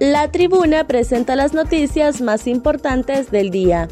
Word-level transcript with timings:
La 0.00 0.30
tribuna 0.30 0.86
presenta 0.86 1.34
las 1.34 1.54
noticias 1.54 2.20
más 2.20 2.46
importantes 2.46 3.32
del 3.32 3.50
día. 3.50 3.88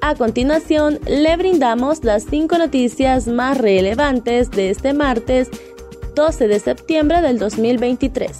A 0.00 0.14
continuación, 0.14 0.98
le 1.06 1.36
brindamos 1.36 2.04
las 2.04 2.24
cinco 2.24 2.56
noticias 2.56 3.28
más 3.28 3.58
relevantes 3.58 4.50
de 4.50 4.70
este 4.70 4.94
martes 4.94 5.50
12 6.14 6.48
de 6.48 6.58
septiembre 6.58 7.20
del 7.20 7.38
2023. 7.38 8.38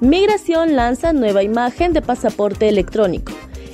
Migración 0.00 0.76
lanza 0.76 1.14
nueva 1.14 1.44
imagen 1.44 1.94
de 1.94 2.02
pasaporte 2.02 2.68
electrónico. 2.68 3.31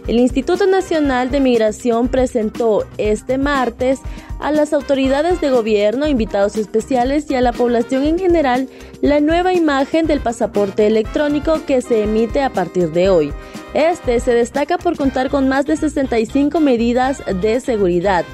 El 0.08 0.18
Instituto 0.18 0.66
Nacional 0.66 1.30
de 1.30 1.38
Migración 1.38 2.08
presentó 2.08 2.86
este 2.96 3.36
martes 3.36 4.00
a 4.40 4.50
las 4.50 4.72
autoridades 4.72 5.38
de 5.42 5.50
gobierno, 5.50 6.08
invitados 6.08 6.56
especiales 6.56 7.30
y 7.30 7.34
a 7.34 7.42
la 7.42 7.52
población 7.52 8.04
en 8.04 8.18
general 8.18 8.70
la 9.02 9.20
nueva 9.20 9.52
imagen 9.52 10.06
del 10.06 10.20
pasaporte 10.20 10.86
electrónico 10.86 11.60
que 11.66 11.82
se 11.82 12.04
emite 12.04 12.40
a 12.40 12.50
partir 12.50 12.90
de 12.92 13.10
hoy. 13.10 13.34
Este 13.74 14.18
se 14.20 14.32
destaca 14.32 14.78
por 14.78 14.96
contar 14.96 15.28
con 15.28 15.46
más 15.46 15.66
de 15.66 15.76
65 15.76 16.58
medidas 16.58 17.22
de 17.42 17.60
seguridad. 17.60 18.24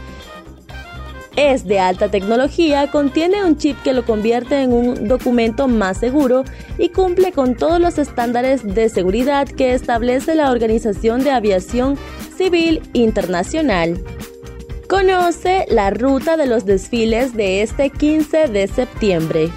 Es 1.36 1.66
de 1.66 1.80
alta 1.80 2.08
tecnología, 2.08 2.90
contiene 2.92 3.44
un 3.44 3.56
chip 3.56 3.76
que 3.82 3.92
lo 3.92 4.04
convierte 4.04 4.62
en 4.62 4.72
un 4.72 5.08
documento 5.08 5.66
más 5.66 5.98
seguro 5.98 6.44
y 6.78 6.90
cumple 6.90 7.32
con 7.32 7.56
todos 7.56 7.80
los 7.80 7.98
estándares 7.98 8.62
de 8.62 8.88
seguridad 8.88 9.48
que 9.48 9.74
establece 9.74 10.36
la 10.36 10.52
Organización 10.52 11.24
de 11.24 11.32
Aviación 11.32 11.98
Civil 12.36 12.82
Internacional. 12.92 14.00
Conoce 14.88 15.64
la 15.68 15.90
ruta 15.90 16.36
de 16.36 16.46
los 16.46 16.66
desfiles 16.66 17.34
de 17.34 17.62
este 17.62 17.90
15 17.90 18.46
de 18.46 18.68
septiembre. 18.68 19.50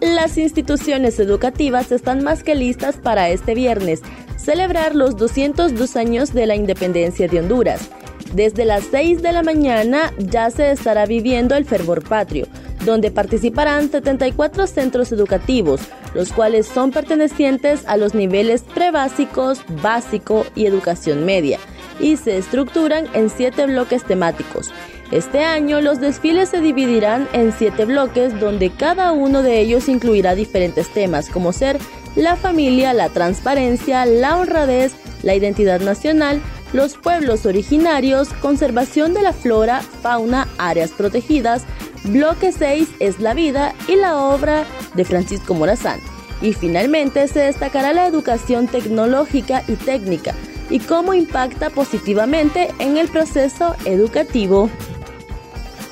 Las 0.00 0.38
instituciones 0.38 1.18
educativas 1.18 1.90
están 1.90 2.22
más 2.22 2.44
que 2.44 2.54
listas 2.54 2.96
para 2.96 3.30
este 3.30 3.54
viernes 3.54 4.00
celebrar 4.36 4.94
los 4.94 5.16
202 5.16 5.96
años 5.96 6.34
de 6.34 6.46
la 6.46 6.54
independencia 6.54 7.26
de 7.26 7.40
Honduras. 7.40 7.88
Desde 8.34 8.64
las 8.64 8.86
6 8.90 9.22
de 9.22 9.30
la 9.30 9.44
mañana 9.44 10.12
ya 10.18 10.50
se 10.50 10.72
estará 10.72 11.06
viviendo 11.06 11.54
el 11.54 11.64
fervor 11.64 12.02
patrio, 12.02 12.48
donde 12.84 13.12
participarán 13.12 13.92
74 13.92 14.66
centros 14.66 15.12
educativos, 15.12 15.80
los 16.14 16.32
cuales 16.32 16.66
son 16.66 16.90
pertenecientes 16.90 17.86
a 17.86 17.96
los 17.96 18.12
niveles 18.12 18.62
prebásicos, 18.62 19.60
básico 19.80 20.44
y 20.56 20.66
educación 20.66 21.24
media 21.24 21.60
y 22.00 22.16
se 22.16 22.36
estructuran 22.36 23.06
en 23.14 23.30
siete 23.30 23.66
bloques 23.66 24.02
temáticos. 24.02 24.72
Este 25.12 25.44
año 25.44 25.80
los 25.80 26.00
desfiles 26.00 26.48
se 26.48 26.60
dividirán 26.60 27.28
en 27.34 27.52
siete 27.52 27.84
bloques 27.84 28.40
donde 28.40 28.70
cada 28.70 29.12
uno 29.12 29.42
de 29.42 29.60
ellos 29.60 29.88
incluirá 29.88 30.34
diferentes 30.34 30.88
temas 30.88 31.28
como 31.28 31.52
ser 31.52 31.78
la 32.16 32.34
familia, 32.34 32.92
la 32.94 33.10
transparencia, 33.10 34.06
la 34.06 34.38
honradez, 34.38 34.92
la 35.22 35.36
identidad 35.36 35.80
nacional, 35.80 36.42
los 36.74 36.94
pueblos 36.94 37.46
originarios, 37.46 38.28
conservación 38.42 39.14
de 39.14 39.22
la 39.22 39.32
flora, 39.32 39.80
fauna, 40.02 40.48
áreas 40.58 40.90
protegidas, 40.90 41.62
bloque 42.02 42.50
6 42.50 42.88
es 42.98 43.20
la 43.20 43.32
vida 43.32 43.74
y 43.86 43.94
la 43.94 44.18
obra 44.18 44.64
de 44.94 45.04
Francisco 45.04 45.54
Morazán. 45.54 46.00
Y 46.42 46.52
finalmente 46.52 47.28
se 47.28 47.38
destacará 47.38 47.92
la 47.92 48.06
educación 48.06 48.66
tecnológica 48.66 49.62
y 49.68 49.76
técnica, 49.76 50.34
y 50.68 50.80
cómo 50.80 51.14
impacta 51.14 51.70
positivamente 51.70 52.74
en 52.80 52.96
el 52.96 53.08
proceso 53.08 53.76
educativo. 53.84 54.68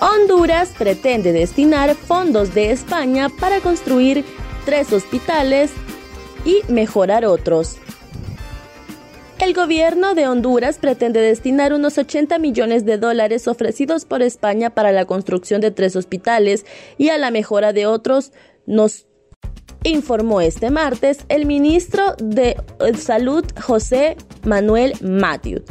Honduras 0.01 0.71
pretende 0.77 1.33
destinar 1.33 1.95
fondos 1.95 2.55
de 2.55 2.73
España 2.73 3.29
para 3.29 3.61
construir 3.61 4.25
tres 4.65 4.93
hospitales 4.93 5.71
y 6.45 6.61
mejorar 6.69 7.25
otros. 7.25 7.79
El 9.43 9.55
gobierno 9.55 10.15
de 10.15 10.29
Honduras 10.29 10.79
pretende 10.79 11.21
destinar 11.21 11.73
unos 11.73 11.99
80 11.99 12.39
millones 12.39 12.85
de 12.85 12.97
dólares 12.97 13.49
ofrecidos 13.49 14.05
por 14.05 14.23
España 14.23 14.71
para 14.71 14.93
la 14.93 15.05
construcción 15.05 15.61
de 15.61 15.73
tres 15.73 15.97
hospitales 15.97 16.65
y 16.97 17.09
a 17.09 17.19
la 17.19 17.33
mejora 17.33 17.73
de 17.73 17.87
otros, 17.87 18.31
nos 18.67 19.09
informó 19.83 20.41
este 20.41 20.71
martes 20.71 21.25
el 21.29 21.47
ministro 21.47 22.15
de 22.23 22.57
Salud 22.97 23.45
José 23.61 24.17
Manuel 24.45 24.93
Matthew. 25.03 25.65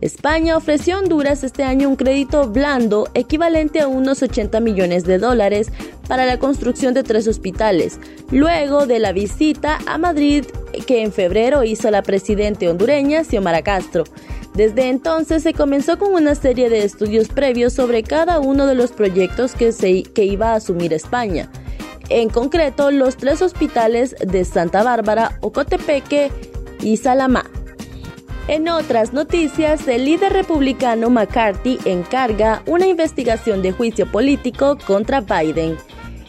España 0.00 0.56
ofreció 0.56 0.96
a 0.96 0.98
Honduras 1.00 1.42
este 1.42 1.64
año 1.64 1.88
un 1.88 1.96
crédito 1.96 2.48
blando 2.48 3.08
equivalente 3.14 3.80
a 3.80 3.88
unos 3.88 4.22
80 4.22 4.60
millones 4.60 5.04
de 5.04 5.18
dólares 5.18 5.70
para 6.06 6.24
la 6.24 6.38
construcción 6.38 6.94
de 6.94 7.02
tres 7.02 7.26
hospitales, 7.26 7.98
luego 8.30 8.86
de 8.86 8.98
la 8.98 9.12
visita 9.12 9.78
a 9.86 9.98
Madrid 9.98 10.44
que 10.86 11.02
en 11.02 11.12
febrero 11.12 11.64
hizo 11.64 11.90
la 11.90 12.02
presidenta 12.02 12.70
hondureña 12.70 13.24
Xiomara 13.24 13.62
Castro. 13.62 14.04
Desde 14.54 14.88
entonces 14.88 15.42
se 15.42 15.52
comenzó 15.52 15.98
con 15.98 16.14
una 16.14 16.34
serie 16.34 16.70
de 16.70 16.84
estudios 16.84 17.28
previos 17.28 17.72
sobre 17.72 18.02
cada 18.02 18.40
uno 18.40 18.66
de 18.66 18.74
los 18.74 18.92
proyectos 18.92 19.54
que, 19.54 19.72
se, 19.72 20.02
que 20.02 20.24
iba 20.24 20.52
a 20.52 20.56
asumir 20.56 20.92
España 20.92 21.50
en 22.10 22.30
concreto 22.30 22.90
los 22.90 23.16
tres 23.16 23.42
hospitales 23.42 24.16
de 24.20 24.44
Santa 24.44 24.82
Bárbara, 24.82 25.38
Ocotepeque 25.40 26.30
y 26.80 26.96
Salamá. 26.96 27.44
En 28.48 28.66
otras 28.70 29.12
noticias, 29.12 29.86
el 29.88 30.06
líder 30.06 30.32
republicano 30.32 31.10
McCarthy 31.10 31.78
encarga 31.84 32.62
una 32.64 32.86
investigación 32.86 33.60
de 33.60 33.72
juicio 33.72 34.10
político 34.10 34.78
contra 34.86 35.20
Biden. 35.20 35.76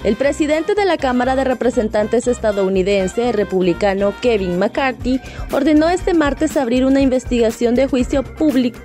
El 0.03 0.17
presidente 0.17 0.75
de 0.75 0.83
la 0.83 0.97
Cámara 0.97 1.37
de 1.37 1.45
Representantes 1.45 2.27
estadounidense, 2.27 3.31
republicano 3.31 4.13
Kevin 4.21 4.59
McCarthy, 4.59 5.21
ordenó 5.53 5.87
este 5.87 6.13
martes 6.13 6.57
abrir 6.57 6.85
una 6.85 6.99
investigación 6.99 7.73
de 7.73 7.87
juicio 7.87 8.23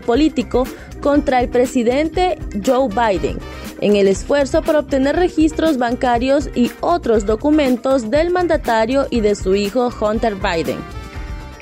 político 0.07 0.65
contra 1.01 1.41
el 1.41 1.49
presidente 1.49 2.39
Joe 2.65 2.89
Biden 2.89 3.39
en 3.81 3.97
el 3.97 4.07
esfuerzo 4.07 4.63
por 4.63 4.77
obtener 4.77 5.17
registros 5.17 5.77
bancarios 5.77 6.49
y 6.55 6.71
otros 6.81 7.27
documentos 7.27 8.11
del 8.11 8.31
mandatario 8.31 9.07
y 9.11 9.21
de 9.21 9.35
su 9.35 9.57
hijo 9.57 9.93
Hunter 10.01 10.37
Biden. 10.37 11.04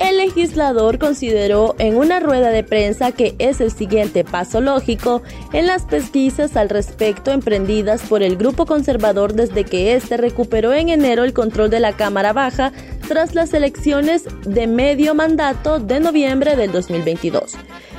El 0.02 0.16
legislador 0.16 0.98
consideró 0.98 1.76
en 1.78 1.96
una 1.96 2.18
rueda 2.18 2.50
de 2.50 2.64
prensa 2.64 3.12
que 3.12 3.36
es 3.38 3.60
el 3.60 3.70
siguiente 3.70 4.24
paso 4.24 4.60
lógico 4.60 5.22
en 5.52 5.68
las 5.68 5.84
pesquisas 5.84 6.56
al 6.56 6.70
respecto 6.70 7.30
emprendidas 7.30 8.02
por 8.02 8.24
el 8.24 8.36
grupo 8.36 8.66
conservador 8.66 9.32
desde 9.32 9.62
que 9.62 9.94
éste 9.94 10.16
recuperó 10.16 10.72
en 10.72 10.88
enero 10.88 11.22
el 11.22 11.32
control 11.32 11.70
de 11.70 11.78
la 11.78 11.92
Cámara 11.92 12.32
Baja 12.32 12.72
tras 13.06 13.36
las 13.36 13.54
elecciones 13.54 14.24
de 14.44 14.66
medio 14.66 15.14
mandato 15.14 15.78
de 15.78 16.00
noviembre 16.00 16.56
del 16.56 16.72
2022. 16.72 17.56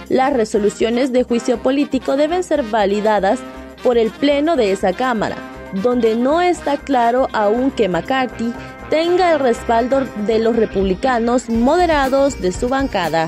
Las 0.09 0.33
resoluciones 0.33 1.13
de 1.13 1.23
juicio 1.23 1.59
político 1.63 2.17
deben 2.17 2.43
ser 2.43 2.63
validadas 2.63 3.39
por 3.81 3.97
el 3.97 4.11
Pleno 4.11 4.57
de 4.57 4.73
esa 4.73 4.91
Cámara, 4.91 5.37
donde 5.81 6.17
no 6.17 6.41
está 6.41 6.75
claro 6.75 7.29
aún 7.31 7.71
que 7.71 7.87
McCarthy 7.87 8.53
tenga 8.93 9.33
el 9.33 9.39
respaldo 9.39 10.05
de 10.27 10.37
los 10.37 10.55
republicanos 10.55 11.49
moderados 11.49 12.39
de 12.39 12.51
su 12.51 12.69
bancada. 12.69 13.27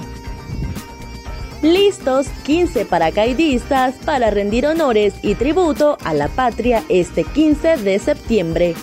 Listos 1.64 2.28
15 2.44 2.86
paracaidistas 2.86 3.96
para 4.06 4.30
rendir 4.30 4.68
honores 4.68 5.16
y 5.24 5.34
tributo 5.34 5.98
a 6.04 6.14
la 6.14 6.28
patria 6.28 6.84
este 6.88 7.24
15 7.24 7.78
de 7.78 7.98
septiembre. 7.98 8.76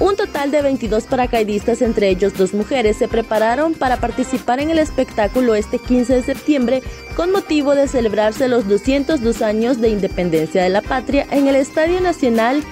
Un 0.00 0.16
total 0.16 0.50
de 0.50 0.62
22 0.62 1.04
paracaidistas, 1.04 1.82
entre 1.82 2.08
ellos 2.08 2.32
dos 2.38 2.54
mujeres, 2.54 2.96
se 2.96 3.06
prepararon 3.06 3.74
para 3.74 3.98
participar 3.98 4.60
en 4.60 4.70
el 4.70 4.78
espectáculo 4.78 5.54
este 5.54 5.78
15 5.78 6.14
de 6.14 6.22
septiembre 6.22 6.82
con 7.16 7.32
motivo 7.32 7.74
de 7.74 7.86
celebrarse 7.86 8.48
los 8.48 8.66
202 8.66 9.42
años 9.42 9.78
de 9.82 9.90
independencia 9.90 10.62
de 10.62 10.70
la 10.70 10.80
patria 10.80 11.26
en 11.30 11.48
el 11.48 11.56
Estadio 11.56 12.00
Nacional 12.00 12.64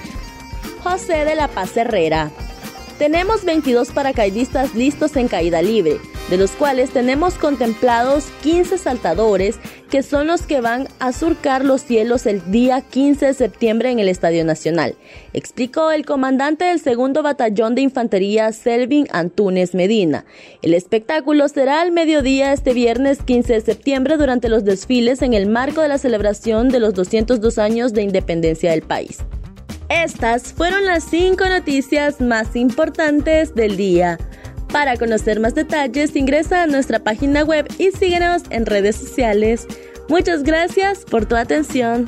José 0.83 1.23
de 1.23 1.35
la 1.35 1.49
Paz 1.49 1.77
Herrera. 1.77 2.31
Tenemos 2.99 3.43
22 3.43 3.89
paracaidistas 3.91 4.75
listos 4.75 5.15
en 5.15 5.27
caída 5.27 5.63
libre, 5.63 5.97
de 6.29 6.37
los 6.37 6.51
cuales 6.51 6.91
tenemos 6.91 7.33
contemplados 7.33 8.25
15 8.43 8.77
saltadores 8.77 9.57
que 9.89 10.03
son 10.03 10.27
los 10.27 10.43
que 10.43 10.61
van 10.61 10.87
a 10.99 11.11
surcar 11.11 11.65
los 11.65 11.81
cielos 11.81 12.27
el 12.27 12.51
día 12.51 12.81
15 12.81 13.27
de 13.27 13.33
septiembre 13.33 13.89
en 13.89 13.99
el 13.99 14.09
Estadio 14.09 14.45
Nacional, 14.45 14.95
explicó 15.33 15.91
el 15.91 16.05
comandante 16.05 16.65
del 16.65 16.79
segundo 16.79 17.23
batallón 17.23 17.75
de 17.75 17.81
infantería 17.81 18.51
Selvin 18.51 19.07
Antunes 19.11 19.73
Medina. 19.73 20.25
El 20.61 20.73
espectáculo 20.73 21.47
será 21.47 21.81
al 21.81 21.91
mediodía 21.91 22.53
este 22.53 22.73
viernes 22.73 23.21
15 23.23 23.53
de 23.53 23.61
septiembre 23.61 24.17
durante 24.17 24.49
los 24.49 24.63
desfiles 24.63 25.21
en 25.23 25.33
el 25.33 25.47
marco 25.47 25.81
de 25.81 25.89
la 25.89 25.97
celebración 25.97 26.69
de 26.69 26.79
los 26.79 26.93
202 26.93 27.57
años 27.57 27.93
de 27.93 28.03
independencia 28.03 28.71
del 28.71 28.83
país. 28.83 29.19
Estas 29.93 30.53
fueron 30.53 30.85
las 30.85 31.03
cinco 31.03 31.45
noticias 31.45 32.19
más 32.19 32.55
importantes 32.55 33.53
del 33.53 33.77
día. 33.77 34.17
Para 34.71 34.97
conocer 34.97 35.39
más 35.39 35.53
detalles, 35.53 36.15
ingresa 36.15 36.63
a 36.63 36.67
nuestra 36.67 36.97
página 36.97 37.43
web 37.43 37.67
y 37.77 37.91
síguenos 37.91 38.41
en 38.49 38.65
redes 38.65 38.95
sociales. 38.95 39.67
Muchas 40.09 40.41
gracias 40.41 41.05
por 41.05 41.27
tu 41.27 41.35
atención. 41.35 42.07